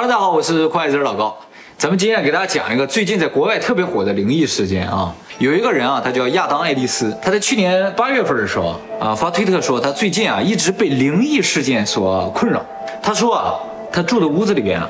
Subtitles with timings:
[0.00, 1.36] Hello，大家好，我是快子老高。
[1.76, 5.14] 咱们今天给大家讲一个最近在国外特别火的灵异事件啊。
[5.38, 12.64] 有一个人啊，他叫亚当·爱丽丝，他在去年八月份的时候啊发推特说，他最近啊一直被灵异事件所困扰。
[13.02, 13.52] 他说啊，
[13.92, 14.88] 他住的屋子里边啊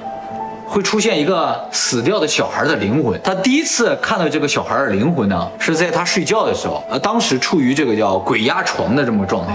[0.65, 3.21] 会出现一个死掉的小孩的灵魂。
[3.21, 9.55] 他第一次看到这个小孩的灵魂呢，是在他睡觉的时候，呃，当时处于这个叫鬼压床的这么个状态，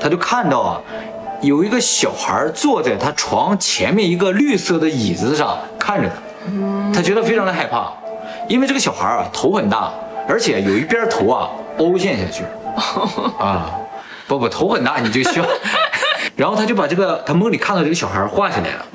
[0.00, 0.80] 他就看到啊。
[1.44, 7.92] 有一个小孩坐在他床前面一个绿色的椅子上看着他，他觉得非常的害怕，
[8.48, 9.92] 因为这个小孩啊头很大，
[10.26, 12.44] 而且有一边头啊凹陷下去，
[13.38, 13.70] 啊，
[14.26, 15.46] 不不头很大你就需要，
[16.34, 18.86] 然后他就把这个他梦里看到这个小孩画下来了，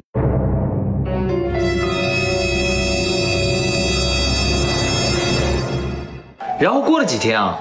[6.60, 7.60] 然后过了几天啊，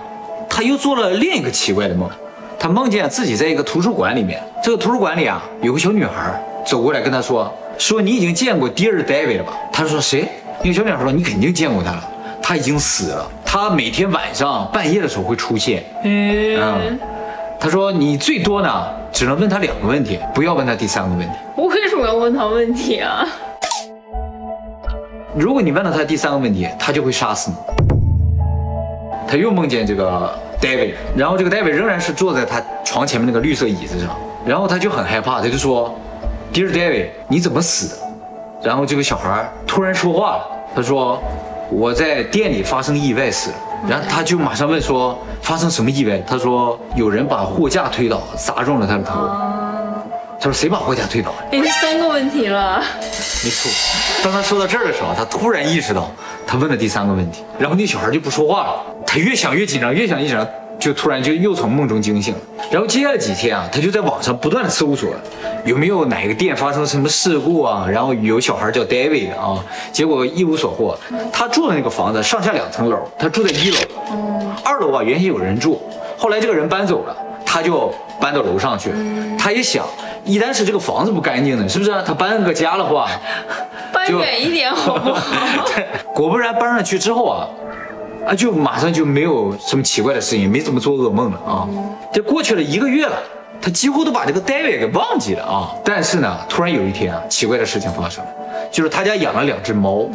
[0.48, 2.08] 他又做了另一个奇怪的梦。
[2.60, 6.34] 他梦见自己在一个图书馆里面，这个图书馆里啊，有个小女孩
[6.66, 10.28] 走过来跟他说：“说你已经见过 Dear David 了吧？”他说：“谁？”
[10.60, 12.02] 那个小女孩说：“你肯定见过他了，
[12.42, 13.30] 他已经死了。
[13.44, 16.98] 他每天晚上半夜的时候会出现。”嗯，
[17.60, 23.24] 他说：“你最多呢，只能问他两个问题，不要问他第三个问题。”我为什么要问他问题啊？
[25.36, 27.56] 如果你问了他第三个问题，他就会杀死你。
[29.28, 30.36] 他又梦见这个。
[30.60, 35.94] David，然后这个 David 仍然是坐在他床前面那个绿色椅子上，然后他就很害怕，他就说
[36.52, 38.02] ：“Dear David，你怎么死的？”
[38.62, 41.22] 然后这个小孩突然说话了，他说
[41.70, 43.56] ：“我在店里发生意外死了。”
[43.88, 49.14] 然后他就马上问说：“发生什么意外？”他说：“有人把货架推倒，砸中了他的头。”
[50.40, 52.82] 他说：“谁把货架推倒？”哎，三个问题了。
[53.44, 53.70] 没错。
[54.22, 56.10] 当他说到这儿的时候，他突然意识到
[56.46, 58.82] 他问了第三个问题，然后那小孩就不说话了。
[59.06, 60.46] 他越想越紧张，越想越紧张，
[60.78, 62.40] 就突然就又从梦中惊醒了。
[62.70, 65.10] 然后接下来几天啊，他就在网上不断的搜索，
[65.64, 67.86] 有没有哪个店发生什么事故啊？
[67.90, 70.96] 然后有小孩叫 David 啊，结果一无所获。
[71.32, 73.78] 他住的那个房子上下两层楼，他住在一楼，
[74.64, 75.80] 二楼啊原先有人住，
[76.16, 77.16] 后来这个人搬走了，
[77.46, 78.92] 他就搬到楼上去。
[79.38, 79.86] 他也想，
[80.28, 81.90] 一旦是这个房子不干净呢，是不是？
[82.06, 83.08] 他搬个家的话，
[83.92, 85.26] 搬远一点好不好？
[86.14, 87.48] 果不然搬上去之后啊。
[88.26, 91.66] 啊，就马上就没有什么奇怪的事情，没怎么做噩梦了啊。
[92.12, 93.16] 这过去了一个月了，
[93.58, 95.72] 他几乎都把这个 David 给忘记了啊。
[95.82, 98.30] 但是呢，突然有一天啊，奇怪的事情发生了，
[98.70, 100.10] 就是他家养了两只猫，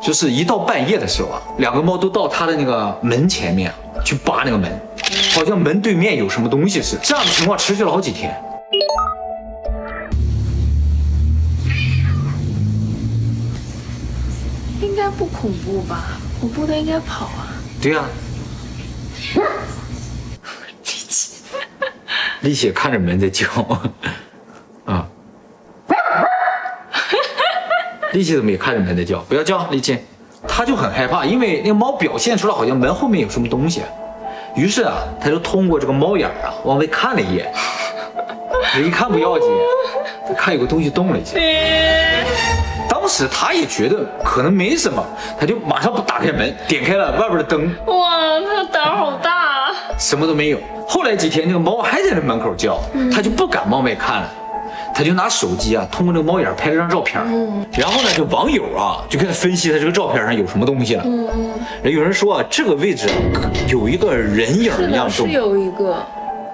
[0.00, 3.72] 就是一到半夜的时候啊，两个猫都到他的那个门前面
[4.04, 4.70] 去扒那个门，
[5.34, 7.02] 好像门对面有什么东西似的。
[7.02, 8.32] 这样的情况持续了好几天，
[15.18, 16.04] 不恐怖吧？
[16.40, 17.48] 恐怖的应该跑啊。
[17.80, 18.04] 对呀，
[20.82, 21.30] 力气，
[22.40, 23.46] 力气看着门在叫，
[24.84, 25.06] 啊，
[28.12, 29.20] 力气怎么也看着门在叫？
[29.20, 29.98] 不要叫，力气，
[30.46, 33.82] 他就很害怕，因为那个猫表现出来好像门后面有什么东西，
[34.54, 37.52] 于是啊，他就通过这个猫眼啊往外看了一眼，
[38.84, 39.48] 一看不要紧，
[40.36, 41.36] 看有个东西动了一下。
[43.18, 45.02] 当时他也觉得可能没什么，
[45.40, 47.74] 他就马上不打开门，点开了外边的灯。
[47.86, 49.30] 哇，他胆好大！
[49.30, 50.58] 啊什么都没有。
[50.86, 52.78] 后来几天，那个猫还在那门口叫，
[53.10, 54.30] 他就不敢往外看了，
[54.94, 57.18] 他就拿手机啊，通过这个猫眼拍了张照片。
[57.72, 61.04] 然后呢，这网友啊就跟他分析他这个照片上有什么东西了。
[61.84, 63.08] 有人说啊，这个位置
[63.66, 65.26] 有一个人影一样动。
[65.26, 65.96] 是有一个。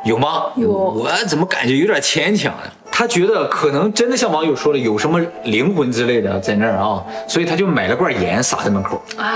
[0.04, 0.44] 有吗？
[0.54, 0.70] 有。
[0.70, 2.72] 我怎么感觉有点牵强呀？
[2.94, 9.26] 他觉得可能真的像网友说的，有什么灵魂之类的在那儿啊，所以他就买了罐盐撒在门口啊。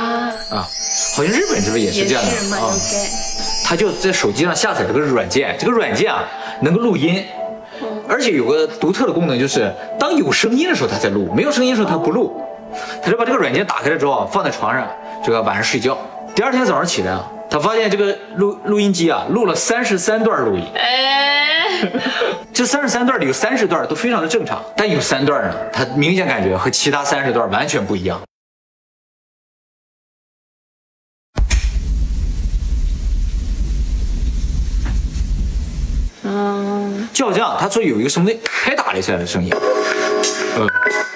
[0.53, 0.63] 啊，
[1.17, 2.71] 好像日本是不是也是这样的啊？
[3.65, 6.23] 他就在手机上下载了个软件，这个软件啊
[6.61, 7.25] 能够录音，
[8.07, 12.41] 而且有个独特的功能，就是当有声音的时候他在录，没有声音的时候他不录。
[13.03, 14.87] 他就把这个软件打开了之后放在床上，
[15.25, 15.97] 这个晚上睡觉，
[16.35, 20.65] 第二天早上起来啊，他发现这个录录音机啊录了三十三段录音。
[22.53, 28.21] 这三十三段里有三十段都非常的正常，但有三段呢，他明显感觉和其他三十段完全不一样。
[36.25, 39.51] 嗯，就好像他说有一个什么拍打了一下的声音，
[40.59, 40.67] 呃，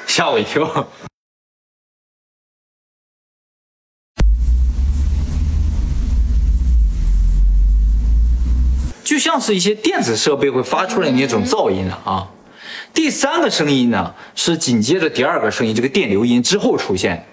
[0.07, 0.89] 吓我一跳。
[9.21, 12.27] 像是一些电子设备会发出来那种噪音了啊。
[12.93, 17.25] 第三个声音呢，是紧接着第二个声音这个电流音之后出现。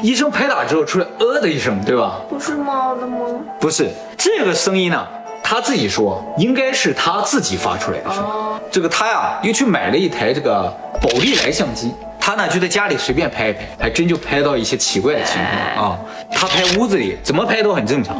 [0.00, 2.20] 医生拍打之后出来呃的一声，对吧？
[2.28, 3.18] 不是猫的吗？
[3.58, 5.08] 不是，这个声音呢，
[5.42, 8.30] 他自己说应该是他自己发出来的声音。
[8.30, 10.72] 哦，这个他呀又去买了一台这个
[11.02, 15.36] 宝丽来相机，他呢就在家里随便拍一拍，还真就拍到一些奇怪的情
[15.76, 15.98] 况啊。
[16.30, 18.16] 他拍屋子里怎么拍都很正常，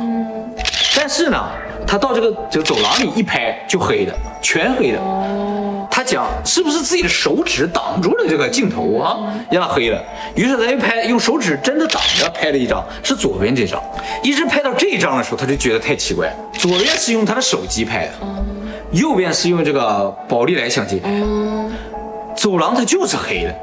[0.96, 1.44] 但是呢，
[1.86, 4.98] 他到这个这个走廊里一拍就黑的，全黑的。
[5.90, 9.18] 他讲是不是自己的手指挡住了这个镜头啊，
[9.50, 10.00] 让它黑了。
[10.36, 13.82] 于是他就拍，用手指真的挡着拍了一张，是左边这张。
[14.22, 16.32] 一直拍到这一张的时候，他就觉得太奇怪。
[16.52, 18.12] 左边是用他的手机拍的，
[18.92, 21.26] 右边是用这个宝丽来相机拍的。
[22.36, 23.54] 走廊它就是黑的。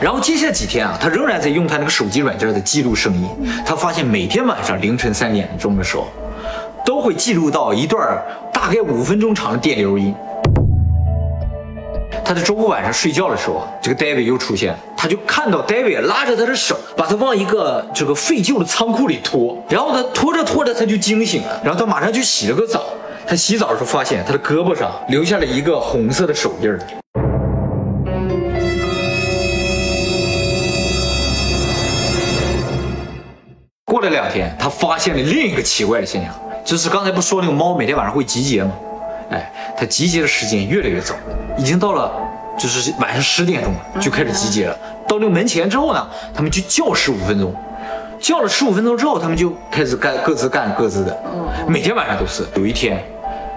[0.00, 3.28] 然后接下来几天啊，他仍然在用他那个手机软件在记录声音。
[3.64, 6.08] 他发现每天晚上凌晨三点钟的时候，
[6.84, 8.22] 都会记录到一段
[8.52, 10.14] 大概五分钟长的电流音。
[12.24, 22.82] 他在周五晚上睡觉的时候，这个 David 又出现，他就看到 David 拉着他的手，把他往一个这个废旧的仓库里拖，然后他拖着拖着他就惊醒了，然后他马上去洗了个澡。
[23.26, 26.78] 他洗澡的时候发现他的胳膊上留下了一个红色的手印儿。
[33.94, 38.72] 过了两天，他发现了另一个奇怪的现象，就是刚才不说那个猫每天晚上会集结吗？
[39.30, 41.14] 哎，它集结的时间越来越早，
[41.56, 42.10] 已经到了
[42.58, 44.76] 就是晚上十点钟了，就开始集结了。
[45.06, 46.04] 到那个门前之后呢，
[46.34, 47.54] 他们就叫十五分钟，
[48.18, 51.16] 叫了十五分钟之后，他们就开始干各自干各自的。
[51.68, 52.44] 每天晚上都是。
[52.56, 53.00] 有一天，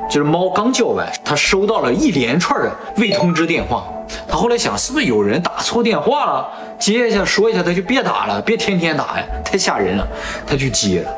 [0.07, 3.87] 就是猫刚叫完，它收到了一连串的未通知电话。
[4.27, 6.49] 他后来想，是不是有人打错电话了？
[6.79, 10.07] 接一下说一下，他就别打了，别天天打呀，太吓人了。
[10.45, 11.11] 他去接了，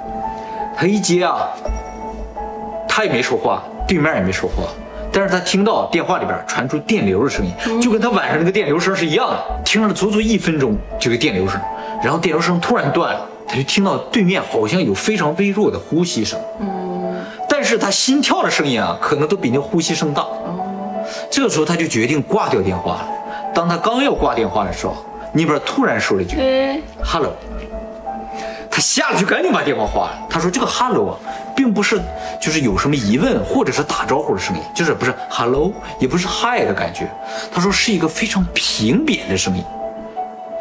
[0.75, 1.47] 他一接啊，
[2.87, 4.63] 他也没说话，对面也没说话，
[5.11, 9.37] 但是他听到电话里边传出电流的声音，就跟他晚上那个电流声是一样的。
[9.65, 11.59] 听了足足一分钟，这个电流声，
[12.01, 16.39] 然后电流声突然断了，他就听到对面好像有非常微弱的呼吸声，
[17.47, 20.25] 但是他心跳的声音啊，可能都比那呼吸声大。
[21.31, 23.07] 这个时候他就决定挂掉电话了。
[23.53, 24.95] 当他刚要挂电话的时候，
[25.33, 27.33] 那边突然说了一句哎，“hello”，
[28.69, 30.17] 他吓得就赶紧把电话挂了。
[30.29, 31.17] 他说这个 “hello” 啊，
[31.55, 31.99] 并不是
[32.41, 37.09] 就是有什么疑问或者是打招呼的声音，就是不是 “hello”，也不是 “hi” 的感觉。
[37.51, 39.63] 他说是一个非常平扁的声音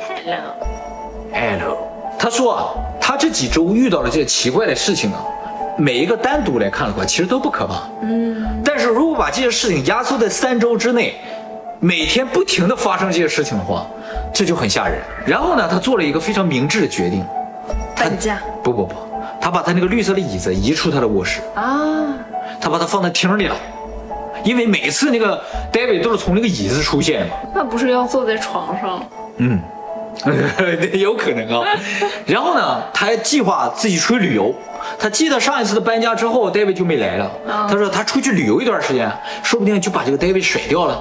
[0.07, 1.79] hello，“hello”。
[2.19, 5.23] 他说啊，他这几周遇到了这些奇怪的事情啊，
[5.77, 7.83] 每一个单独来看的话，其实都不可怕。
[8.03, 11.17] 嗯，但是如果把这些事情压缩在三周之内，
[11.81, 13.85] 每天不停的发生这些事情的话，
[14.33, 15.01] 这就很吓人。
[15.27, 17.27] 然后呢，他做了一个非常明智的决定，
[17.97, 18.95] 搬家不不不，
[19.41, 22.15] 他把他那个绿色的椅子移出他的卧室，啊，
[22.61, 23.57] 他把它放在厅里了，
[24.45, 25.43] 因为每次那个
[25.73, 29.05] David 都是从那个椅子出现嘛，那不是要坐在床上？
[29.39, 29.61] 嗯，
[30.95, 31.67] 有可能啊。
[32.27, 34.55] 然后呢，他还计划自己出去旅游。
[34.99, 37.31] 他记得上一次的搬家之后，David 就没来了。
[37.47, 39.11] 他说他出去旅游一段时间，
[39.43, 40.99] 说不定就把这个 David 甩掉了。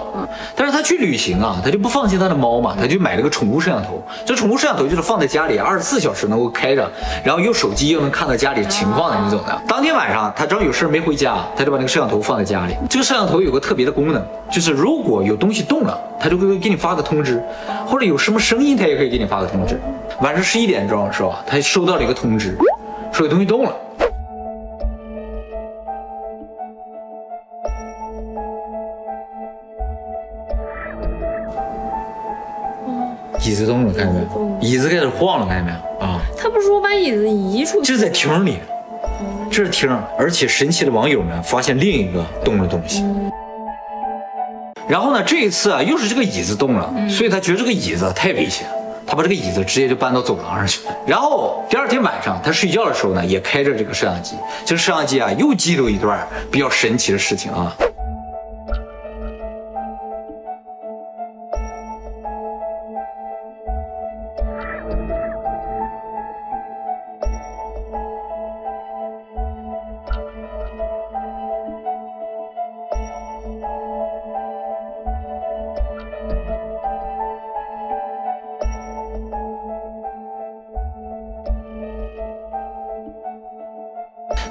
[0.55, 4.01] 但是他去旅行啊，他就不放心他的猫嘛，他就买了个宠物摄像头。
[4.25, 6.89] 这宠物摄像头就是放在家里，二十四小时能够开着，
[7.23, 9.61] 然后用手机又能看到家里情况的那种的。
[9.67, 12.75] 当天晚上他正好有事没回家，他就把那个摄像头放在家里。
[12.89, 17.41] 这个摄像头有个特别的功能，就是如果有东西动了，它就会给你发个通知，
[17.85, 19.79] 或者有什么声音，它也可以给你发个通知。
[20.21, 22.57] 晚上十一点钟的时候啊，他收到了一个通知，
[23.11, 23.75] 说有东西动了。
[33.39, 34.57] 椅子动了，看见没有？
[34.59, 36.05] 椅子开始晃了，看见没有？
[36.05, 37.87] 啊，他不是说把椅子移出去？
[37.87, 38.57] 这是在厅里，
[39.49, 43.05] 这是厅，而且神奇的网友们发现另一个动的东西。
[44.89, 48.76] 然后呢，这一次啊，又是这个椅子动了，所以他觉得这个椅子太危险，他
[49.17, 50.95] 把这个椅子直接就搬到走廊上去了。
[51.07, 57.75] 然后第二天晚上他睡觉的时候呢，也开着这个摄像机，这个摄像机啊又记录一段比较神奇的事情啊。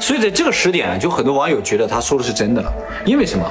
[0.01, 2.73] 所以在这个时点呢，就很多网友觉得他说的是真的了，
[3.05, 3.45] 因为什么？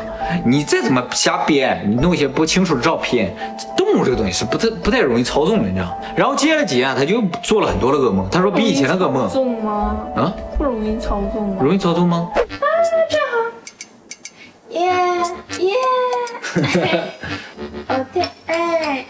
[0.46, 3.36] 你再怎么瞎编，你弄一些不清楚的照片，
[3.76, 5.98] 动物这个东西是不太不太容易操纵的，你知道？
[6.16, 9.98] 然后接下来几天啊他就做了很多的噩梦，他说比以前的噩梦操纵吗？
[10.16, 11.58] 啊不容易操纵吗？
[11.62, 12.30] 容易操纵吗？
[12.36, 12.66] 啊，
[13.10, 13.38] 正好
[14.70, 14.82] 耶
[15.60, 15.74] 耶，
[17.88, 19.06] 我 的爱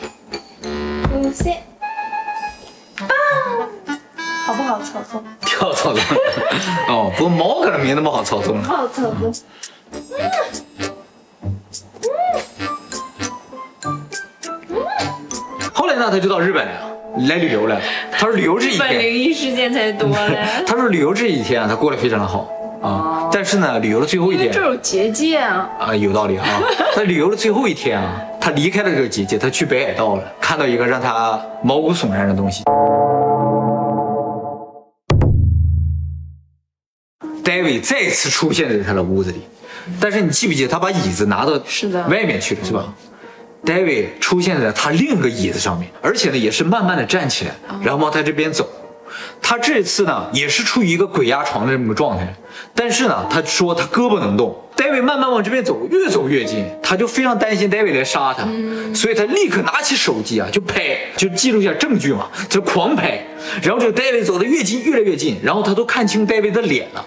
[1.13, 1.57] 无限
[2.97, 3.07] 棒，
[4.67, 5.23] 好操纵，
[5.57, 6.01] 跳操纵。
[6.89, 8.63] 哦，不过猫可能没那么好操纵了。
[8.63, 9.33] 好操纵。
[15.73, 16.71] 后来呢，他就到日本了，
[17.29, 17.79] 来旅游了。
[18.11, 20.39] 他说旅游这一本灵天，异事件才多嘞。
[20.67, 22.49] 他说旅游这一天啊，他过得非常的好
[22.81, 23.29] 啊。
[23.31, 25.69] 但是呢，旅游的最后一天这有结界啊。
[25.79, 26.45] 啊，有道理啊。
[26.95, 32.63] 他旅游的最后一天啊，他离开了这个结界，他去北海道了，看到一个让他毛骨悚然的东西。
[37.45, 39.41] David 再次出现在他的屋子里，
[39.99, 42.91] 但是你记不记得他把椅子拿到是的外面去了，是吧
[43.63, 47.51] ？David 出现在他另一个椅子上面，而且呢也是慢慢的站起来，
[47.83, 48.67] 然后往他这边走。
[49.41, 52.35] 他这次呢也是处于一个鬼压床的这么个状态，
[52.73, 54.59] 但是呢他说他胳膊能动。
[54.75, 58.45] David 慢慢往这边走，越走越近，他就非常担心 David 来杀他，
[58.93, 63.25] 所以他立刻拿起手机啊就拍，就记录一下证据嘛，就狂拍。
[63.61, 67.05] 然后这个 David 走得越近越来越近，然后他都看清 David 的脸了。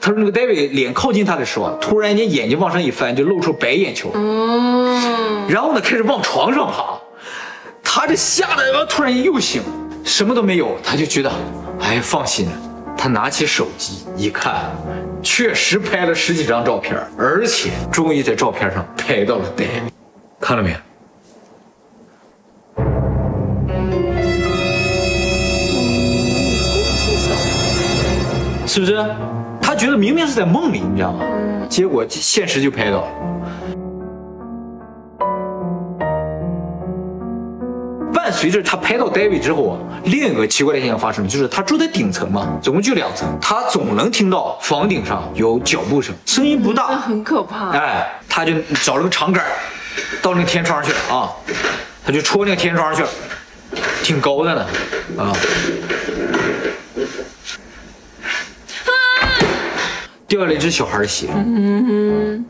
[0.00, 4.10] 他说那个 David 脸靠近他的时候啊，突然间眼睛往上一翻，就露出白眼球。
[4.14, 6.98] 嗯，然后呢，开始往床上爬。
[7.82, 9.62] 他这吓得突然间又醒，
[10.04, 11.32] 什么都没有，他就觉得，
[11.80, 12.52] 哎，放心了。
[12.96, 14.56] 他拿起手机一看，
[15.22, 19.90] 确实拍了十几张照片，而且终于在照片上拍到了 David，
[20.40, 20.76] 看到没？
[28.66, 28.96] 是不是？
[29.78, 31.24] 他觉得明明是在梦里，你知道吗？
[31.68, 33.08] 结果现实就拍到了。
[38.12, 47.70] 伴随着他拍到 David 之后啊，另一个奇怪的现象发生了，就是他住在顶层嘛，总共就两层，他总能听到房顶上有脚步声，声音不那大，很可怕。
[47.70, 49.44] 哎，他就找了个长杆，
[50.20, 51.30] 到那个天窗上去了啊，
[52.04, 53.08] 他就戳那个天窗上去了，
[54.02, 54.66] 挺高的呢，
[55.16, 55.32] 啊。
[60.28, 61.28] 掉下来一只小孩的血。
[61.34, 62.44] 嗯。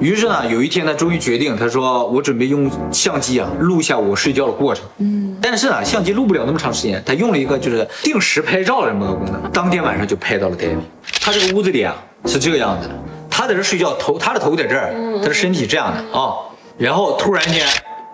[0.00, 10.82] 于是呢，有一天他终于决定，他说：“我准备用相机啊录下我睡觉的过程。”嗯，但是呢，相机录不了那么长时间，他用了一个就是定时拍照的这么个功能，当天晚上就拍到了 David。
[11.22, 12.94] 他这个屋子里啊是这个样子的，
[13.30, 16.34] 他在这睡觉，头他的头在这儿，他的身体这样的啊，
[16.76, 17.66] 然后突然间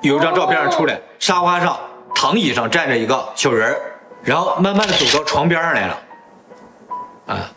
[0.03, 1.77] 有一张照片出来，沙发上
[2.15, 3.77] 躺椅上站着一个小人儿，
[4.23, 5.99] 然后慢慢的走到床边上来了，
[7.27, 7.51] 啊，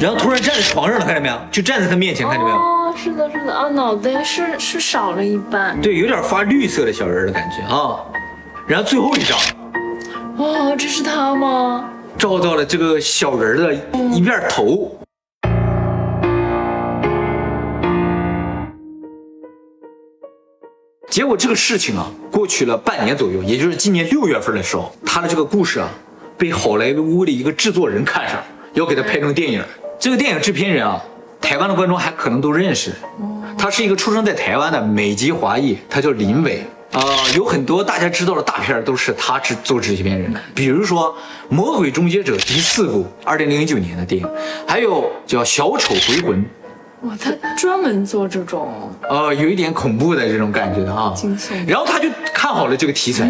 [0.00, 1.38] 然后突然站在床上了，看见没有？
[1.50, 2.56] 就站在他面前，看见没有？
[2.56, 5.80] 哦，是的，是的啊，脑袋是是少了一半。
[5.80, 8.00] 对，有点发绿色的小人儿的感觉啊。
[8.66, 9.38] 然后最后一张
[10.38, 11.88] 哦，这是他吗？
[12.16, 13.74] 照到了这个小人儿的
[14.14, 14.96] 一面头。
[21.14, 25.88] 结果这个事情啊，过去了半年左右，也就是今年六月份的时候，他的这个故事啊，
[26.36, 28.42] 被好莱坞的一个制作人看上，
[28.72, 29.62] 要给他拍成电影。
[29.96, 31.00] 这个电影制片人啊，
[31.40, 32.90] 台湾的观众还可能都认识，
[33.56, 36.64] 他是一个出生在台湾的美籍华裔，他叫林伟。
[36.90, 37.00] 啊、
[37.36, 41.14] 有很多大家知道的大片都是他制做制片人的，比如说
[41.54, 44.28] 《魔鬼终结者》第四部，二零零九年的电影，
[44.66, 46.42] 还有叫《小丑回魂》，
[47.04, 51.12] 哇，他专门做这种呃，有一点恐怖的这种感觉的啊。
[51.14, 51.50] 惊悚。
[51.66, 53.28] 然后他就看好了这个题材，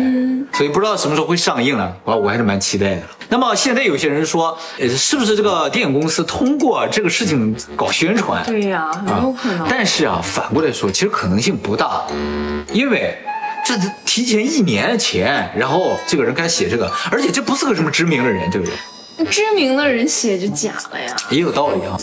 [0.53, 3.03] 所以不知道什么时候会上映了，我我还是蛮期待的。
[3.29, 8.45] 那么现在有些人说，呃，是不是这个电影公司通过这个事情搞宣传？
[8.47, 9.67] 对呀、很有可能。
[9.69, 12.05] 但是啊，反过来说，其实可能性不大，
[12.73, 13.19] 因为
[13.67, 18.75] 这提前一年前，然后这个人开始写这个，而且这不是个什么知名的人，对不对
[19.27, 21.17] 知名的人写就假了呀。
[21.31, 21.99] 也有道理啊。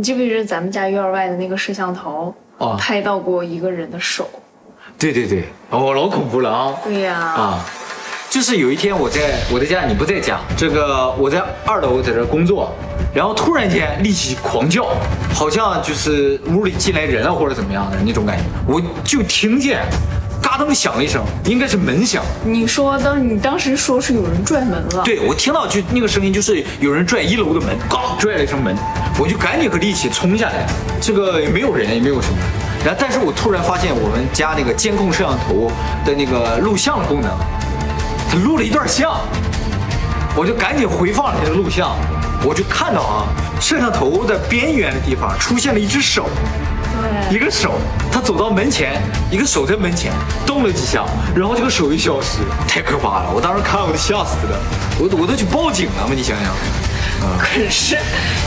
[0.00, 4.26] 你记不记得咱们家院外的那个摄像头，哦拍到过一个人的手？
[4.98, 6.74] 对对对，哦，老恐怖了啊！
[6.82, 7.66] 对呀、啊，
[8.30, 12.72] 就是有一天我在我在家，你不在家，这个我在二楼在这工作，
[13.14, 14.86] 然后突然间立起狂叫，
[15.34, 19.84] 好像就是屋里进来人了或者怎么样的那种感觉，我就听见
[20.42, 22.24] 嘎噔响了一声，应该是门响。
[22.42, 28.74] 你说当你当时说是有人拽门了，对我听到就那个声音，就是有人拽一楼的门，嘎拽了一声门，
[29.20, 30.66] 我就赶紧和力气冲下来，
[30.98, 32.38] 这个也没有人，也没有什么。
[32.82, 35.70] 然后，但是我突然发现我们家那个监控摄像头
[36.06, 37.30] 的那个录像功能，
[38.30, 39.20] 它录了一段像，
[40.34, 41.94] 我就赶紧回放了这个录像，
[42.42, 43.28] 我就看到啊，
[43.60, 46.24] 摄像头的边缘的地方出现了一只手，
[47.28, 47.74] 对一个手，
[48.10, 50.10] 他走到门前，一个手在门前
[50.46, 51.04] 动了几下，
[51.36, 53.30] 然后这个手就消失，太可怕了！
[53.34, 54.58] 我当时看我都吓死了，
[54.98, 56.54] 我我都去报警了嘛，你想想。
[57.38, 57.96] 可是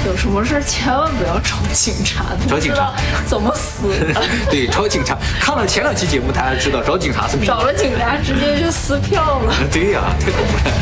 [0.05, 2.93] 有什么事儿千万不要找警察，找警察
[3.25, 4.21] 怎么死的。
[4.49, 5.17] 对，找警察。
[5.39, 9.53] 看了前两期节目，大家知道找警察是找了警察直接就撕票了。
[9.71, 10.73] 对呀、太恐怖了。